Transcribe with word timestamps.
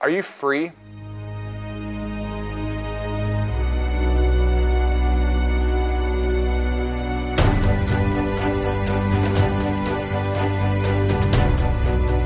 Are 0.00 0.10
you 0.10 0.22
free? 0.22 0.70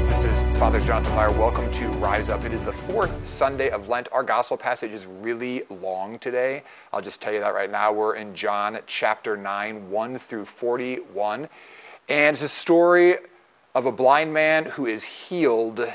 This 0.07 0.25
is 0.27 0.59
Father 0.59 0.81
Jonathan 0.81 1.15
Meyer. 1.15 1.33
Welcome 1.33 1.73
to 1.73 1.89
Rise 1.93 2.29
Up. 2.29 2.45
It 2.45 2.53
is 2.53 2.63
the 2.63 2.75
fourth 2.75 3.27
Sunday 3.27 3.71
of 3.71 3.89
Lent. 3.89 4.11
Our 4.13 4.23
gospel 4.23 4.59
passage 4.59 4.93
is 4.93 5.07
really 5.07 5.63
long 5.71 6.19
today. 6.19 6.65
I'll 6.93 7.01
just 7.01 7.23
tell 7.23 7.33
you 7.33 7.41
that 7.41 7.55
right 7.55 7.71
now. 7.71 7.91
We're 7.91 8.17
in 8.17 8.35
John 8.35 8.81
chapter 8.87 9.35
9, 9.35 9.89
1 9.89 10.19
through 10.19 10.45
41. 10.45 11.49
And 12.11 12.35
it's 12.35 12.43
a 12.43 12.49
story 12.51 13.17
of 13.75 13.87
a 13.87 13.93
blind 13.93 14.31
man 14.31 14.67
who 14.67 14.85
is 14.85 15.03
healed. 15.03 15.91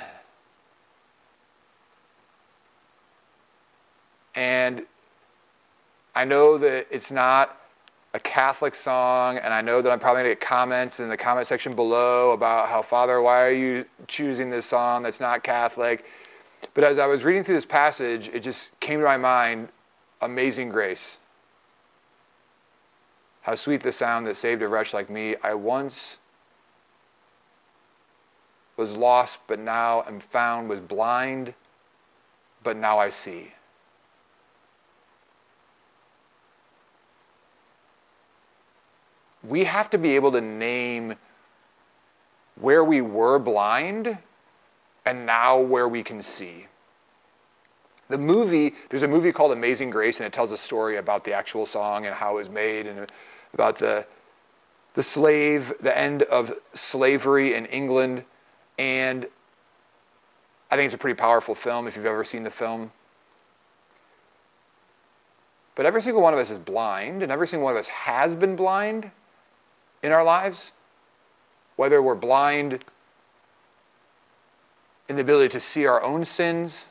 And 4.38 4.84
I 6.16 6.24
know 6.24 6.60
that 6.60 6.88
it's 6.92 7.12
not 7.12 7.60
a 8.14 8.20
Catholic 8.20 8.76
song, 8.76 9.38
and 9.40 9.52
I 9.52 9.62
know 9.62 9.82
that 9.82 9.92
I'm 9.92 10.00
probably 10.00 10.22
going 10.22 10.32
to 10.32 10.40
get 10.40 10.48
comments 10.48 11.00
in 11.00 11.10
the 11.10 11.18
comment 11.18 11.48
section 11.48 11.76
below 11.76 12.32
about 12.32 12.70
how, 12.70 12.84
Father, 12.84 13.20
why 13.20 13.42
are 13.42 13.52
you 13.52 13.84
choosing 14.08 14.52
this 14.52 14.68
song 14.68 15.02
that's 15.02 15.20
not 15.20 15.44
Catholic? 15.44 16.06
But 16.76 16.84
as 16.84 17.00
I 17.00 17.08
was 17.08 17.26
reading 17.26 17.44
through 17.44 17.56
this 17.56 17.66
passage, 17.66 18.30
it 18.30 18.42
just 18.42 18.80
came 18.80 19.00
to 19.00 19.06
my 19.06 19.18
mind 19.18 19.70
Amazing 20.22 20.70
Grace. 20.70 21.18
How 23.42 23.56
sweet 23.56 23.82
the 23.82 23.92
sound 23.92 24.28
that 24.28 24.36
saved 24.36 24.62
a 24.62 24.68
wretch 24.68 24.94
like 24.94 25.10
me. 25.10 25.36
I 25.44 25.56
once 25.56 26.20
was 28.76 28.96
lost, 28.96 29.40
but 29.48 29.58
now 29.58 30.04
am 30.04 30.20
found, 30.20 30.70
was 30.70 30.80
blind, 30.80 31.56
but 32.62 32.78
now 32.78 33.00
I 33.00 33.10
see. 33.10 33.52
We 39.48 39.64
have 39.64 39.90
to 39.92 39.98
be 39.98 40.16
able 40.16 40.32
to 40.34 40.42
name 40.42 41.16
where 42.60 42.84
we 42.84 43.02
were 43.02 43.40
blind 43.40 44.18
and 45.06 45.26
now 45.26 45.60
where 45.60 45.88
we 45.88 46.04
can 46.04 46.22
see. 46.22 46.68
The 48.10 48.18
movie, 48.18 48.74
there's 48.90 49.04
a 49.04 49.08
movie 49.08 49.32
called 49.32 49.52
Amazing 49.52 49.90
Grace, 49.90 50.20
and 50.20 50.28
it 50.28 50.34
tells 50.34 50.52
a 50.52 50.58
story 50.58 50.98
about 50.98 51.24
the 51.24 51.34
actual 51.34 51.66
song 51.66 52.06
and 52.06 52.16
how 52.16 52.36
it 52.36 52.40
was 52.40 52.50
made 52.50 52.88
and 52.88 53.08
about 53.54 53.78
the, 53.78 54.06
the 54.94 55.04
slave, 55.04 55.74
the 55.82 55.98
end 55.98 56.24
of 56.24 56.54
slavery 56.74 57.54
in 57.54 57.66
England. 57.68 58.24
And 58.78 59.28
I 60.72 60.76
think 60.76 60.86
it's 60.86 60.96
a 60.96 60.98
pretty 60.98 61.18
powerful 61.18 61.56
film 61.56 61.88
if 61.88 61.96
you've 61.96 62.06
ever 62.06 62.24
seen 62.24 62.44
the 62.44 62.50
film. 62.50 62.92
But 65.76 65.86
every 65.86 66.02
single 66.02 66.22
one 66.22 66.34
of 66.34 66.40
us 66.40 66.50
is 66.50 66.58
blind, 66.58 67.24
and 67.24 67.32
every 67.32 67.48
single 67.48 67.66
one 67.66 67.74
of 67.74 67.80
us 67.80 67.88
has 67.88 68.36
been 68.36 68.56
blind 68.56 69.12
in 70.04 70.12
our 70.12 70.24
lives. 70.24 70.72
Whether 71.76 72.02
we're 72.02 72.16
blind 72.16 72.84
in 75.10 75.16
the 75.16 75.22
ability 75.22 75.50
to 75.50 75.60
see 75.60 75.86
our 75.86 76.02
own 76.04 76.26
sins, 76.26 76.86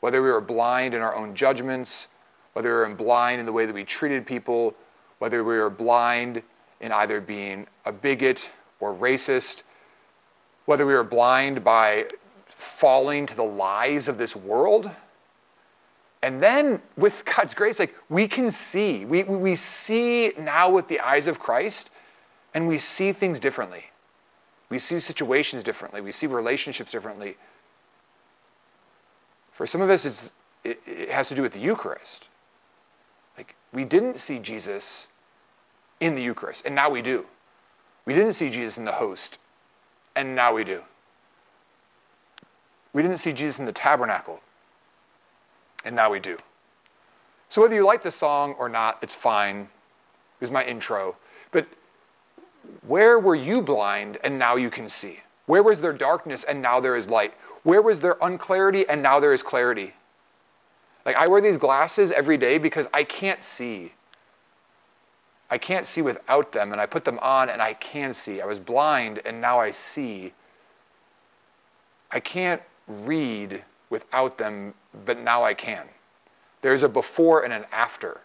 whether 0.00 0.22
we 0.22 0.30
were 0.30 0.40
blind 0.40 0.94
in 0.94 1.02
our 1.02 1.16
own 1.16 1.34
judgments, 1.34 2.08
whether 2.52 2.70
we 2.70 2.88
were 2.88 2.94
blind 2.94 3.40
in 3.40 3.46
the 3.46 3.52
way 3.52 3.66
that 3.66 3.74
we 3.74 3.84
treated 3.84 4.24
people, 4.24 4.74
whether 5.18 5.44
we 5.44 5.58
were 5.58 5.70
blind 5.70 6.42
in 6.80 6.92
either 6.92 7.20
being 7.20 7.66
a 7.84 7.92
bigot 7.92 8.50
or 8.80 8.94
racist, 8.94 9.62
whether 10.66 10.86
we 10.86 10.94
were 10.94 11.04
blind 11.04 11.64
by 11.64 12.06
falling 12.46 13.26
to 13.26 13.36
the 13.36 13.44
lies 13.44 14.08
of 14.08 14.18
this 14.18 14.34
world. 14.36 14.90
And 16.22 16.42
then 16.42 16.80
with 16.96 17.24
God's 17.36 17.54
grace, 17.54 17.78
like 17.78 17.94
we 18.08 18.28
can 18.28 18.50
see, 18.50 19.04
we, 19.04 19.22
we 19.24 19.56
see 19.56 20.32
now 20.38 20.70
with 20.70 20.88
the 20.88 21.00
eyes 21.00 21.26
of 21.26 21.38
Christ, 21.38 21.90
and 22.54 22.66
we 22.66 22.78
see 22.78 23.12
things 23.12 23.38
differently. 23.38 23.84
We 24.68 24.78
see 24.78 24.98
situations 24.98 25.62
differently. 25.62 26.00
We 26.00 26.12
see 26.12 26.26
relationships 26.26 26.90
differently. 26.90 27.36
For 29.52 29.66
some 29.66 29.80
of 29.80 29.90
us, 29.90 30.04
it's, 30.04 30.32
it, 30.64 30.80
it 30.86 31.10
has 31.10 31.28
to 31.28 31.34
do 31.34 31.42
with 31.42 31.52
the 31.52 31.60
Eucharist. 31.60 32.28
Like, 33.36 33.54
we 33.72 33.84
didn't 33.84 34.18
see 34.18 34.38
Jesus 34.38 35.08
in 36.00 36.14
the 36.14 36.22
Eucharist, 36.22 36.66
and 36.66 36.74
now 36.74 36.90
we 36.90 37.02
do. 37.02 37.26
We 38.04 38.14
didn't 38.14 38.34
see 38.34 38.50
Jesus 38.50 38.78
in 38.78 38.84
the 38.84 38.92
host, 38.92 39.38
and 40.14 40.34
now 40.34 40.52
we 40.54 40.64
do. 40.64 40.82
We 42.92 43.02
didn't 43.02 43.18
see 43.18 43.32
Jesus 43.32 43.58
in 43.58 43.66
the 43.66 43.72
tabernacle, 43.72 44.40
and 45.86 45.96
now 45.96 46.10
we 46.10 46.20
do. 46.20 46.36
So 47.48 47.62
whether 47.62 47.74
you 47.74 47.84
like 47.84 48.02
the 48.02 48.10
song 48.10 48.54
or 48.58 48.68
not, 48.68 48.98
it's 49.02 49.14
fine. 49.14 49.60
It 49.60 50.40
was 50.40 50.50
my 50.50 50.64
intro. 50.64 51.16
But 51.52 51.66
where 52.86 53.18
were 53.18 53.36
you 53.36 53.62
blind 53.62 54.18
and 54.24 54.38
now 54.38 54.56
you 54.56 54.68
can 54.68 54.88
see? 54.88 55.20
Where 55.46 55.62
was 55.62 55.80
there 55.80 55.92
darkness 55.92 56.44
and 56.44 56.60
now 56.60 56.80
there 56.80 56.96
is 56.96 57.08
light? 57.08 57.32
Where 57.62 57.80
was 57.80 58.00
there 58.00 58.22
unclarity 58.22 58.86
and 58.88 59.02
now 59.02 59.20
there 59.20 59.32
is 59.32 59.42
clarity? 59.42 59.94
Like 61.04 61.16
I 61.16 61.28
wear 61.28 61.40
these 61.40 61.56
glasses 61.56 62.10
every 62.10 62.36
day 62.36 62.58
because 62.58 62.88
I 62.92 63.04
can't 63.04 63.42
see. 63.42 63.92
I 65.48 65.58
can't 65.58 65.86
see 65.86 66.02
without 66.02 66.50
them, 66.50 66.72
and 66.72 66.80
I 66.80 66.86
put 66.86 67.04
them 67.04 67.20
on 67.20 67.48
and 67.48 67.62
I 67.62 67.74
can 67.74 68.12
see. 68.12 68.40
I 68.40 68.46
was 68.46 68.58
blind 68.58 69.20
and 69.24 69.40
now 69.40 69.60
I 69.60 69.70
see. 69.70 70.32
I 72.10 72.18
can't 72.18 72.60
read 72.88 73.62
without 73.90 74.38
them, 74.38 74.74
but 75.04 75.18
now 75.18 75.44
I 75.44 75.54
can. 75.54 75.86
There's 76.62 76.82
a 76.82 76.88
before 76.88 77.44
and 77.44 77.52
an 77.52 77.64
after. 77.72 78.20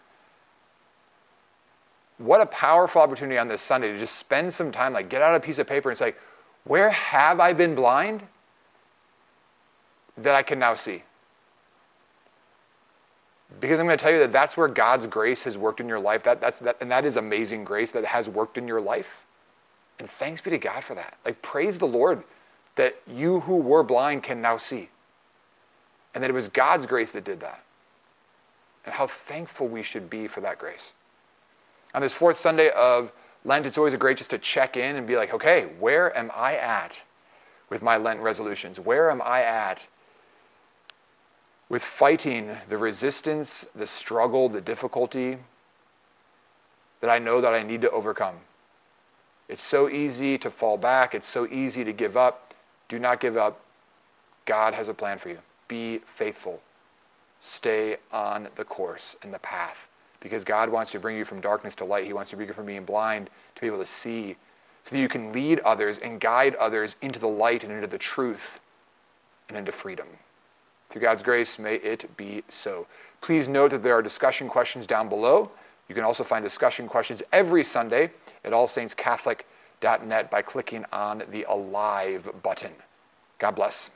What 2.18 2.40
a 2.40 2.46
powerful 2.46 3.02
opportunity 3.02 3.38
on 3.38 3.48
this 3.48 3.62
Sunday 3.62 3.92
to 3.92 3.98
just 3.98 4.16
spend 4.16 4.52
some 4.52 4.72
time, 4.72 4.92
like 4.92 5.08
get 5.08 5.22
out 5.22 5.34
a 5.34 5.40
piece 5.40 5.58
of 5.58 5.66
paper 5.66 5.90
and 5.90 5.98
say, 5.98 6.14
where 6.64 6.90
have 6.90 7.40
I 7.40 7.52
been 7.52 7.74
blind 7.74 8.22
that 10.16 10.34
I 10.34 10.42
can 10.42 10.58
now 10.58 10.74
see? 10.74 11.02
Because 13.60 13.80
I'm 13.80 13.86
going 13.86 13.98
to 13.98 14.02
tell 14.02 14.12
you 14.12 14.20
that 14.20 14.32
that's 14.32 14.56
where 14.56 14.68
God's 14.68 15.06
grace 15.06 15.42
has 15.44 15.58
worked 15.58 15.80
in 15.80 15.88
your 15.88 16.00
life. 16.00 16.22
That, 16.22 16.40
that's, 16.40 16.58
that, 16.60 16.76
and 16.80 16.90
that 16.90 17.04
is 17.04 17.16
amazing 17.16 17.64
grace 17.64 17.90
that 17.92 18.04
has 18.04 18.28
worked 18.28 18.56
in 18.56 18.66
your 18.66 18.80
life. 18.80 19.26
And 19.98 20.08
thanks 20.08 20.40
be 20.40 20.50
to 20.50 20.58
God 20.58 20.82
for 20.82 20.94
that. 20.94 21.18
Like, 21.24 21.42
praise 21.42 21.78
the 21.78 21.86
Lord 21.86 22.22
that 22.76 22.96
you 23.06 23.40
who 23.40 23.56
were 23.56 23.82
blind 23.82 24.22
can 24.22 24.40
now 24.40 24.56
see. 24.56 24.88
And 26.14 26.22
that 26.22 26.30
it 26.30 26.34
was 26.34 26.48
God's 26.48 26.86
grace 26.86 27.12
that 27.12 27.24
did 27.24 27.40
that. 27.40 27.62
And 28.84 28.94
how 28.94 29.06
thankful 29.06 29.68
we 29.68 29.82
should 29.82 30.10
be 30.10 30.26
for 30.26 30.40
that 30.40 30.58
grace. 30.58 30.92
On 31.94 32.02
this 32.02 32.14
fourth 32.14 32.38
Sunday 32.38 32.70
of 32.70 33.12
Lent, 33.44 33.66
it's 33.66 33.78
always 33.78 33.94
a 33.94 33.98
great 33.98 34.18
just 34.18 34.30
to 34.30 34.38
check 34.38 34.76
in 34.76 34.96
and 34.96 35.06
be 35.06 35.16
like, 35.16 35.34
okay, 35.34 35.66
where 35.78 36.16
am 36.16 36.30
I 36.34 36.56
at 36.56 37.02
with 37.70 37.82
my 37.82 37.96
Lent 37.96 38.20
resolutions? 38.20 38.78
Where 38.78 39.10
am 39.10 39.20
I 39.22 39.42
at 39.42 39.86
with 41.68 41.82
fighting 41.82 42.56
the 42.68 42.76
resistance, 42.76 43.66
the 43.74 43.86
struggle, 43.86 44.48
the 44.48 44.60
difficulty 44.60 45.38
that 47.00 47.10
I 47.10 47.18
know 47.18 47.40
that 47.40 47.54
I 47.54 47.62
need 47.62 47.82
to 47.82 47.90
overcome? 47.90 48.36
It's 49.48 49.62
so 49.62 49.88
easy 49.88 50.38
to 50.38 50.50
fall 50.50 50.78
back, 50.78 51.14
it's 51.14 51.28
so 51.28 51.46
easy 51.46 51.84
to 51.84 51.92
give 51.92 52.16
up. 52.16 52.54
Do 52.88 52.98
not 52.98 53.20
give 53.20 53.36
up. 53.36 53.60
God 54.44 54.74
has 54.74 54.88
a 54.88 54.94
plan 54.94 55.18
for 55.18 55.28
you. 55.28 55.38
Be 55.72 56.02
faithful. 56.04 56.60
Stay 57.40 57.96
on 58.12 58.46
the 58.56 58.64
course 58.64 59.16
and 59.22 59.32
the 59.32 59.38
path 59.38 59.88
because 60.20 60.44
God 60.44 60.68
wants 60.68 60.90
to 60.90 61.00
bring 61.00 61.16
you 61.16 61.24
from 61.24 61.40
darkness 61.40 61.74
to 61.76 61.86
light. 61.86 62.04
He 62.04 62.12
wants 62.12 62.28
to 62.28 62.36
bring 62.36 62.46
you 62.46 62.52
from 62.52 62.66
being 62.66 62.84
blind 62.84 63.30
to 63.54 63.60
be 63.62 63.68
able 63.68 63.78
to 63.78 63.86
see 63.86 64.36
so 64.84 64.94
that 64.94 65.00
you 65.00 65.08
can 65.08 65.32
lead 65.32 65.60
others 65.60 65.96
and 65.96 66.20
guide 66.20 66.56
others 66.56 66.96
into 67.00 67.18
the 67.18 67.26
light 67.26 67.64
and 67.64 67.72
into 67.72 67.86
the 67.86 67.96
truth 67.96 68.60
and 69.48 69.56
into 69.56 69.72
freedom. 69.72 70.08
Through 70.90 71.00
God's 71.00 71.22
grace, 71.22 71.58
may 71.58 71.76
it 71.76 72.18
be 72.18 72.44
so. 72.50 72.86
Please 73.22 73.48
note 73.48 73.70
that 73.70 73.82
there 73.82 73.94
are 73.94 74.02
discussion 74.02 74.50
questions 74.50 74.86
down 74.86 75.08
below. 75.08 75.50
You 75.88 75.94
can 75.94 76.04
also 76.04 76.22
find 76.22 76.44
discussion 76.44 76.86
questions 76.86 77.22
every 77.32 77.64
Sunday 77.64 78.10
at 78.44 78.52
allsaintscatholic.net 78.52 80.30
by 80.30 80.42
clicking 80.42 80.84
on 80.92 81.22
the 81.30 81.44
Alive 81.44 82.28
button. 82.42 82.72
God 83.38 83.52
bless. 83.52 83.90